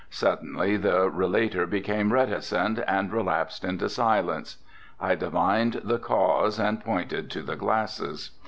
Suddenly 0.09 0.77
the 0.77 1.11
relator 1.11 1.67
became 1.67 2.11
reticent 2.11 2.79
and 2.87 3.13
relapsed 3.13 3.63
into 3.63 3.87
silence. 3.87 4.57
I 4.99 5.13
divined 5.13 5.81
the 5.83 5.99
cause 5.99 6.57
and 6.59 6.83
pointed 6.83 7.29
to 7.29 7.43
the 7.43 7.55
glasses. 7.55 8.31